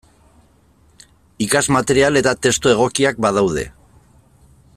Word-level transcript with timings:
Ikasmaterial 1.47 2.19
eta 2.23 2.35
testu 2.47 2.73
egokiak 2.73 3.21
badaude. 3.27 3.71